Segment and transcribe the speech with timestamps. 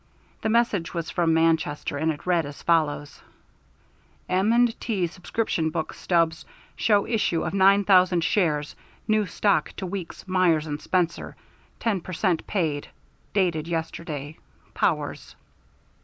[0.41, 3.21] The message was from Manchester, and it read as follows:
[4.27, 4.65] M.
[4.67, 5.05] & T.
[5.05, 6.43] subscription book stubs
[6.75, 8.75] show issue of nine thousand shares
[9.07, 11.35] new stock to Weeks, Myers, and Spencer,
[11.79, 12.87] ten per cent paid,
[13.35, 14.39] dated yesterday.
[14.73, 15.35] POWERS.